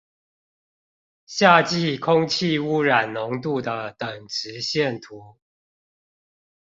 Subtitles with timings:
[1.27, 5.37] 夏季空氣污染濃度的等值線圖